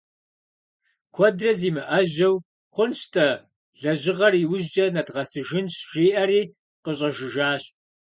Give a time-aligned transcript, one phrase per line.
[1.15, 2.35] Куэдрэ зимыӏэжьэу
[2.73, 3.29] «хъунщ-тӏэ,
[3.81, 6.41] лэжьыгъэр иужькӏэ нэдгъэсыжынщ»,— жиӏэри
[6.83, 7.63] къыщӏэжыжащ.